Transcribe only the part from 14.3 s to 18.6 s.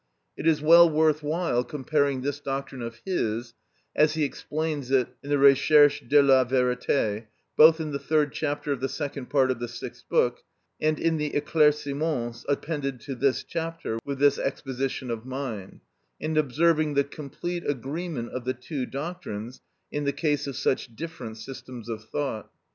exposition of mine, and observing the complete agreement of the